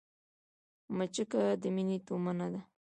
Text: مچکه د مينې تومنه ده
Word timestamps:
مچکه 0.97 1.41
د 1.61 1.63
مينې 1.75 1.97
تومنه 2.07 2.47
ده 2.53 2.61